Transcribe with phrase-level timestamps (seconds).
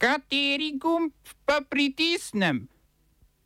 [0.00, 1.12] Kateri gumb
[1.44, 2.68] pa pritisnem?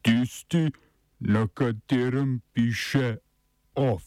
[0.02, 0.70] Tisti,
[1.19, 3.16] na katerem piše
[3.74, 4.03] OF.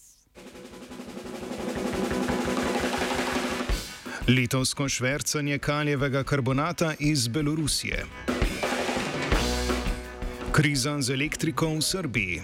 [4.28, 8.06] Litovsko švrcanje kaljevega karbonata iz Belorusije.
[10.52, 12.42] Kriza z elektriko v Srbiji.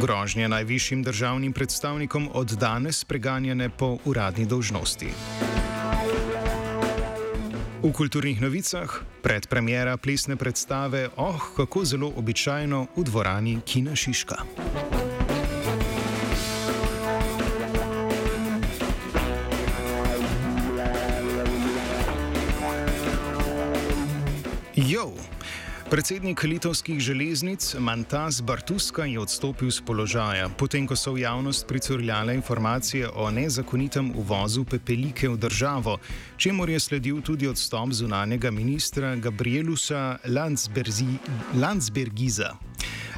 [0.00, 5.10] Grožnje najvišjim državnim predstavnikom od danes preganjene po uradni dolžnosti.
[7.86, 8.90] V kulturnih novicah
[9.22, 14.42] predpremiera plesne predstave Oh, kako zelo običajno v dvorani Kina Šiška.
[24.74, 25.35] Jo!
[25.86, 32.34] Predsednik litovskih železnic Mantas Bartuska je odstopil z položaja, potem ko so v javnost pricurljale
[32.34, 35.98] informacije o nezakonitem uvozu pepelike v državo,
[36.36, 40.18] čemu je sledil tudi odstop zunanjega ministra Gabrielusa
[41.54, 42.58] Landsbergiza.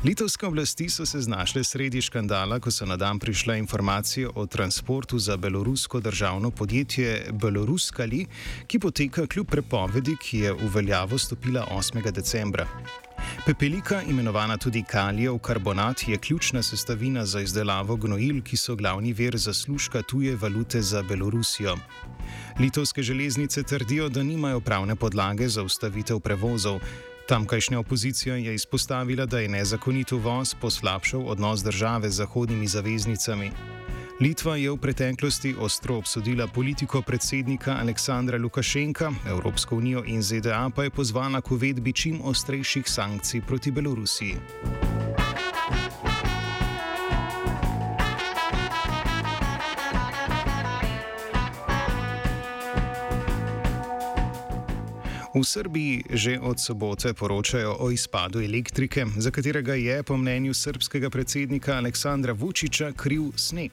[0.04, 5.18] Litovske oblasti so se znašle sredi škandala, ko so na dan prišle informacije o transportu
[5.18, 8.26] za belorusko državno podjetje Beloruskali,
[8.66, 12.10] ki poteka kljub prepovedi, ki je v veljavo stopila 8.
[12.10, 12.66] decembra.
[13.46, 19.36] Pepelika, imenovana tudi kalijev karbonat, je ključna sestavina za izdelavo gnojil, ki so glavni vir
[19.36, 21.76] zaslužka tuje valute za Belorusijo.
[22.60, 26.80] Litovske železnice trdijo, da nimajo pravne podlage za ustavitev prevozov.
[27.28, 33.50] Tamkajšnja opozicija je izpostavila, da je nezakonit uvoz poslabšal odnos države z zahodnimi zaveznicami.
[34.20, 40.82] Litva je v preteklosti ostro obsodila politiko predsednika Aleksandra Lukašenka, Evropsko unijo in ZDA pa
[40.84, 44.34] je pozvala k uvedbi čim ostrejših sankcij proti Belorusiji.
[55.38, 61.10] V Srbiji že od sobote poročajo o izpadu elektrike, za katerega je po mnenju srpskega
[61.10, 63.70] predsednika Aleksandra Vučiča kriv sneg.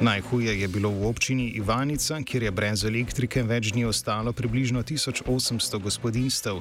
[0.00, 5.78] Najhuje je bilo v občini Ivanica, kjer je brez elektrike več dni ostalo približno 1800
[5.78, 6.58] gospodinstv.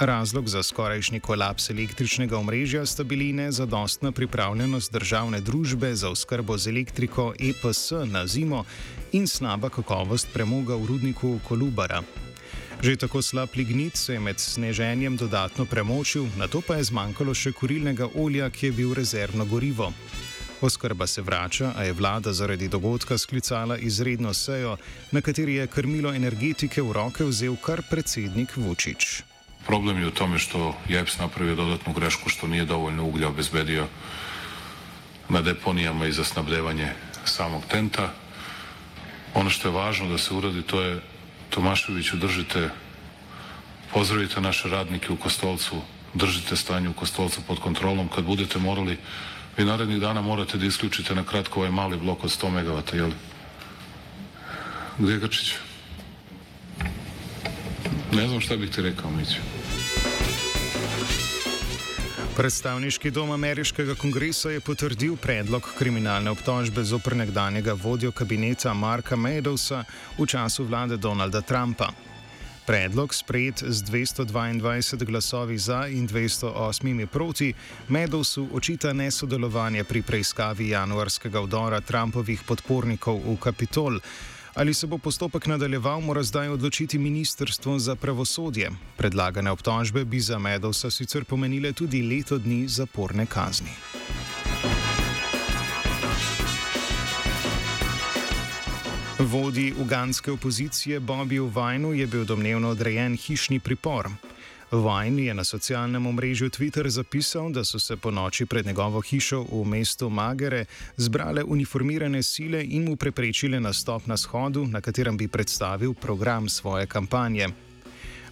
[0.00, 6.72] Razlog za skorajšnji kolaps električnega omrežja sta bili nezadostna pripravljenost državne družbe za oskrbo z
[6.72, 8.64] elektriko EPS na zimo
[9.12, 12.25] in slaba kakovost premoga v rudniku Kolubara.
[12.82, 17.34] Že tako slab lignit se je med sneženjem dodatno premočil, na to pa je zmanjkalo
[17.34, 19.92] še kurilnega olja, ki je bil rezervno gorivo.
[20.60, 24.76] Oskrba se vrača, a je vlada zaradi dogodka sklicala izredno sejo,
[25.12, 29.24] na kateri je krmilo energetike v roke vzel kar predsednik Vučić.
[29.66, 33.88] Problem je v tome što je EPS napravio dodatnu grešku što nije dovoljno uglja obezbedio
[35.28, 36.92] na deponijama i za snabdevanje
[37.24, 38.12] samog tenta.
[39.34, 41.00] Ono što je važno da se uradi to je
[41.56, 42.68] Tomaševiću, držite,
[43.92, 45.80] pozdravite naše radnike u Kostolcu,
[46.14, 48.08] držite stanje u Kostolcu pod kontrolom.
[48.08, 48.98] Kad budete morali,
[49.56, 53.10] vi narednih dana morate da isključite na kratko ovaj mali blok od 100 MW, jel?
[54.98, 55.54] Gdje je Grčić?
[58.12, 59.40] Ne znam šta bih ti rekao, Miću.
[62.36, 69.84] Predstavniški dom ameriškega kongresa je potrdil predlog kriminalne obtožbe zoper nekdanjega vodjo kabineta Marka Medowsa
[70.18, 71.88] v času vlade Donalda Trumpa.
[72.66, 77.54] Predlog, sprejet z 222 glasovi za in 208 proti,
[77.88, 84.00] Medowsu očita nesodelovanje pri preiskavi januarskega vdora Trumpovih podpornikov v Kapitol.
[84.56, 88.70] Ali se bo postopek nadaljeval, mora zdaj odločiti Ministrstvo za pravosodje.
[88.96, 93.70] Predlagane obtožbe bi za Medovsa sicer pomenile tudi leto dni zaporne kazni.
[99.18, 104.08] Vodi uganske opozicije Bobiju Vajnu je bil domnevno odrejen hišni pripor.
[104.70, 109.44] Vajn je na socialnem omrežju Twitter zapisal, da so se po noči pred njegovo hišo
[109.52, 110.64] v mestu Magere
[110.96, 116.86] zbrale uniformirane sile in mu preprečile nastop na shodu, na katerem bi predstavil program svoje
[116.86, 117.48] kampanje.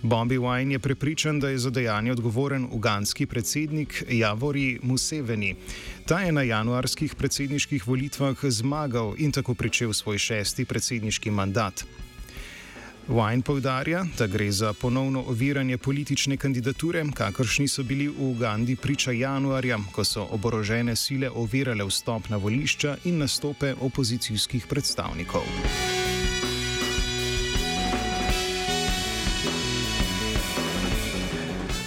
[0.03, 5.55] Bobby Wine je prepričan, da je za dejanje odgovoren uganski predsednik Javori Museveni.
[6.06, 11.85] Ta je na januarskih predsedniških volitvah zmagal in tako pričel svoj šesti predsedniški mandat.
[13.09, 19.12] Wine povdarja, da gre za ponovno oviranje politične kandidature, kakršni so bili v Ugandi priča
[19.12, 25.43] januarja, ko so oborožene sile ovirale vstop na volišča in nastope opozicijskih predstavnikov.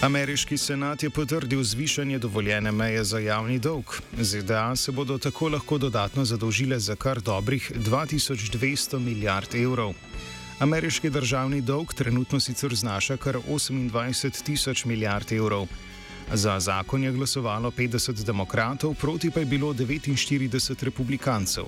[0.02, 3.86] Ameriški senat je potrdil zvišanje dovoljene meje za javni dolg.
[4.18, 9.94] ZDA se bodo tako lahko dodatno zadolžile za kar dobrih 2200 milijard evrov.
[10.59, 15.68] Ameriški državni dolg trenutno sicer znaša kar 28 tisoč milijard evrov.
[16.33, 21.65] Za zakon je glasovalo 50 demokratov, proti pa je bilo 49 republikancev.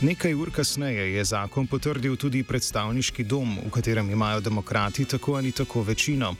[0.00, 5.52] Nekaj ur kasneje je zakon potrdil tudi predstavniški dom, v katerem imajo demokrati tako ali
[5.52, 6.34] tako večino.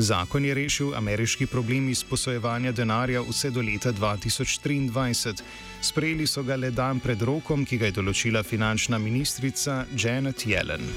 [0.00, 5.42] Zakon je rešil ameriški problem izposojevanja denarja vse do leta 2023.
[5.80, 10.88] Sprejeli so ga le dan pred rokom, ki ga je določila finančna ministrica Janet Yellen.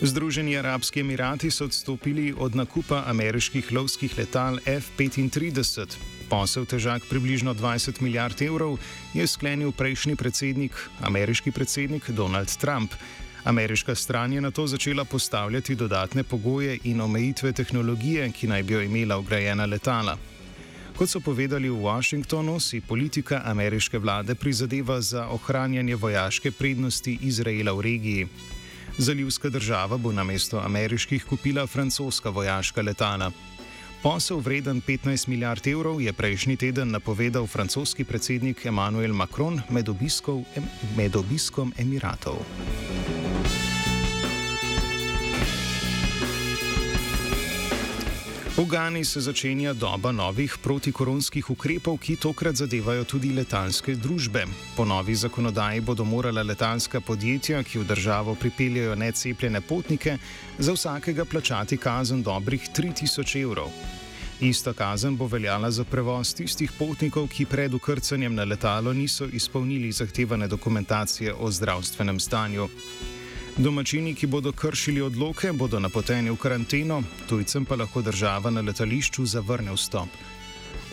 [0.00, 6.19] Združeni arabski emirati so odstopili od nakupa ameriških lovskih letal F-35.
[6.30, 8.78] Posel težak približno 20 milijard evrov
[9.14, 12.94] je sklenil prejšnji predsednik, ameriški predsednik Donald Trump.
[13.44, 18.74] Ameriška stran je na to začela postavljati dodatne pogoje in omejitve tehnologije, ki naj bi
[18.74, 20.16] jo imela ugrajena letala.
[20.96, 27.72] Kot so povedali v Washingtonu, si politika ameriške vlade prizadeva za ohranjanje vojaške prednosti Izraela
[27.72, 28.28] v regiji.
[28.98, 33.32] Zalivska država bo na mesto ameriških kupila francoska vojaška letala.
[34.02, 40.40] Posel vreden 15 milijard evrov je prejšnji teden napovedal francoski predsednik Emmanuel Macron med, obiskov,
[40.96, 42.40] med obiskom Emiratov.
[48.60, 54.42] V Gani se začenja doba novih protikoronskih ukrepov, ki tokrat zadevajo tudi letalske družbe.
[54.76, 60.18] Po novi zakonodaji bodo morala letalska podjetja, ki v državo pripeljajo necepljene potnike,
[60.58, 63.72] za vsakega plačati kazen dobrih 3000 evrov.
[64.40, 69.92] Ista kazen bo veljala za prevoz tistih potnikov, ki pred ukrcanjem na letalo niso izpolnili
[69.92, 72.68] zahtevane dokumentacije o zdravstvenem stanju.
[73.60, 79.26] Domačini, ki bodo kršili odloke, bodo napoteni v karanteno, tujcem pa lahko država na letališču
[79.26, 80.08] zavrne vstop.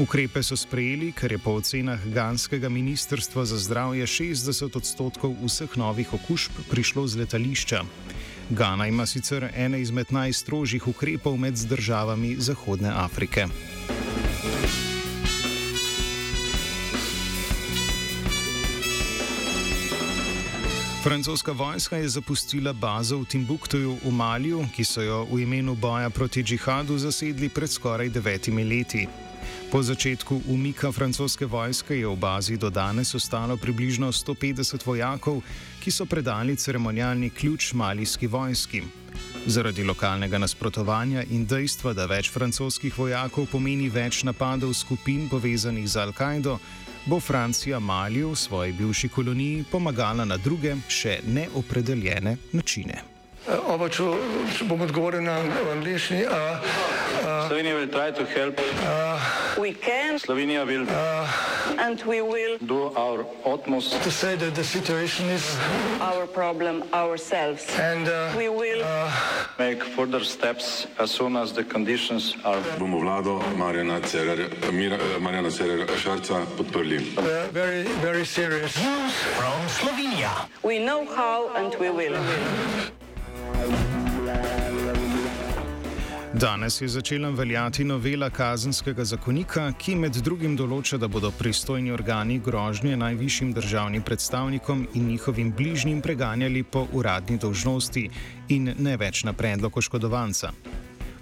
[0.03, 6.11] Ukrepe so sprejeli, ker je po ocenah Ganskega ministrstva za zdravje 60 odstotkov vseh novih
[6.13, 7.83] okužb prišlo z letališča.
[8.49, 13.47] Gana ima sicer ene izmed najstrožjih ukrepov med državami Zahodne Afrike.
[21.07, 26.09] Francoska vojska je zapustila bazo v Timbuktuju v Maliju, ki so jo v imenu boja
[26.09, 29.07] proti džihadu zasedli pred skoraj devetimi leti.
[29.71, 35.39] Po začetku umika francoske vojske je v bazi do danes ostalo približno 150 vojakov,
[35.80, 38.83] ki so predali ceremonialni ključ malijski vojski.
[39.45, 46.03] Zaradi lokalnega nasprotovanja in dejstva, da več francoskih vojakov pomeni več napadov skupin povezanih z
[46.03, 46.60] Al-Kaido,
[47.07, 53.16] bo Francija Maliju, svoji bivši koloniji, pomagala na druge, še neopredeljene načine.
[53.47, 54.03] Uh, Oba, če,
[54.57, 55.38] če bom odgovoril na
[55.71, 56.17] angliški.
[56.27, 56.33] Uh,
[57.23, 60.19] uh, Slovenija bo poskušala pomagati.
[60.19, 61.31] Slovenija bo naredila
[61.79, 65.27] naš utmost, da bo rekla, da je situacija
[65.99, 67.63] naš problem, ourselves.
[67.71, 68.83] In da bomo naredili
[69.57, 72.59] nadaljnje korake, as soon as the conditions are.
[72.79, 74.47] Bomo vlado Marjana Cererja,
[75.19, 77.00] Marjana Cererja Šarca podprli.
[77.15, 78.91] Zelo, zelo resno.
[79.79, 80.31] Slovenija.
[80.63, 82.17] We know how and we will.
[86.39, 92.36] Danes je začela veljati novela kazenskega zakonika, ki med drugim določa, da bodo pristojni organi
[92.45, 98.03] grožnje najvišjim državnim predstavnikom in njihovim bližnjim preganjali po uradni dolžnosti
[98.53, 100.51] in ne več na predlog oškodovanca.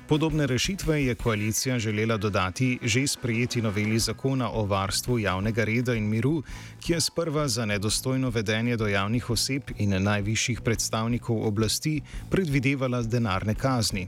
[0.09, 6.11] Podobne rešitve je koalicija želela dodati že sprejeti noveli zakona o varstvu javnega reda in
[6.11, 6.43] miru,
[6.83, 13.55] ki je sprva za nedostojno vedenje do javnih oseb in najvišjih predstavnikov oblasti predvidevala denarne
[13.55, 14.07] kazni.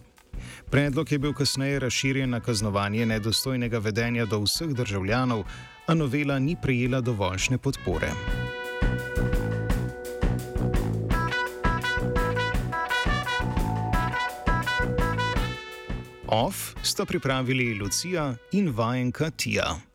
[0.70, 5.44] Predlog je bil kasneje razširjen na kaznovanje nedostojnega vedenja do vseh državljanov,
[5.88, 8.12] a novela ni prejela dovoljšne podpore.
[16.28, 19.87] OF sta pripravili Lucija in vajenka Tija.